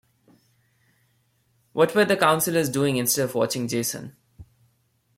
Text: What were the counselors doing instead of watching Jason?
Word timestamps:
What 1.73 1.93
were 1.93 2.05
the 2.05 2.17
counselors 2.17 2.69
doing 2.69 2.97
instead 2.97 3.25
of 3.29 3.35
watching 3.35 3.67
Jason? 3.67 4.15